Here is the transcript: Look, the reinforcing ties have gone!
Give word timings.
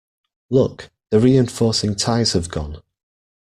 Look, 0.49 0.89
the 1.11 1.19
reinforcing 1.19 1.95
ties 1.95 2.33
have 2.33 2.49
gone! 2.49 2.81